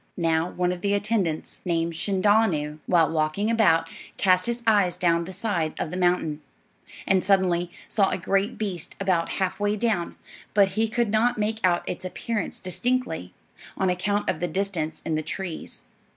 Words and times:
Now, 0.17 0.49
one 0.49 0.71
of 0.71 0.81
the 0.81 0.95
attendants, 0.95 1.59
named 1.63 1.93
Shindaa'no, 1.93 2.79
while 2.87 3.11
walking 3.11 3.51
about, 3.51 3.87
cast 4.17 4.47
his 4.47 4.63
eyes 4.65 4.97
down 4.97 5.25
the 5.25 5.31
side 5.31 5.75
of 5.77 5.91
the 5.91 5.95
mountain, 5.95 6.41
and 7.05 7.23
suddenly 7.23 7.69
saw 7.87 8.09
a 8.09 8.17
great 8.17 8.57
beast 8.57 8.95
about 8.99 9.29
half 9.33 9.59
way 9.59 9.75
down; 9.75 10.15
but 10.55 10.69
he 10.69 10.87
could 10.87 11.11
not 11.11 11.37
make 11.37 11.59
out 11.63 11.87
its 11.87 12.03
appearance 12.03 12.59
distinctly, 12.59 13.31
on 13.77 13.91
account 13.91 14.27
of 14.27 14.39
the 14.39 14.47
distance 14.47 15.03
and 15.05 15.15
the 15.15 15.21
trees. 15.21 15.83